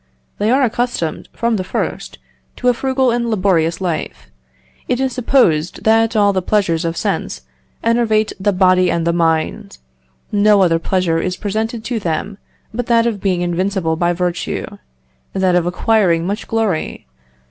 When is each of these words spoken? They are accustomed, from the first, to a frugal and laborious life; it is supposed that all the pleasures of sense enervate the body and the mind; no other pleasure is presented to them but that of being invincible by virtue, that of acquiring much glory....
They 0.39 0.49
are 0.49 0.63
accustomed, 0.63 1.29
from 1.31 1.57
the 1.57 1.63
first, 1.63 2.17
to 2.55 2.69
a 2.69 2.73
frugal 2.73 3.11
and 3.11 3.29
laborious 3.29 3.79
life; 3.79 4.31
it 4.87 4.99
is 4.99 5.13
supposed 5.13 5.83
that 5.83 6.15
all 6.15 6.33
the 6.33 6.41
pleasures 6.41 6.85
of 6.85 6.97
sense 6.97 7.41
enervate 7.83 8.33
the 8.39 8.51
body 8.51 8.89
and 8.89 9.05
the 9.05 9.13
mind; 9.13 9.77
no 10.31 10.63
other 10.63 10.79
pleasure 10.79 11.19
is 11.19 11.37
presented 11.37 11.83
to 11.83 11.99
them 11.99 12.39
but 12.73 12.87
that 12.87 13.05
of 13.05 13.21
being 13.21 13.41
invincible 13.41 13.95
by 13.95 14.11
virtue, 14.11 14.65
that 15.33 15.53
of 15.53 15.67
acquiring 15.67 16.25
much 16.25 16.47
glory.... 16.47 17.05